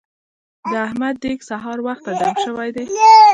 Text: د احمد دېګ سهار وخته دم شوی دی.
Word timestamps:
د 0.71 0.73
احمد 0.87 1.15
دېګ 1.23 1.39
سهار 1.49 1.77
وخته 1.87 2.11
دم 2.19 2.35
شوی 2.45 2.69
دی. 2.75 2.85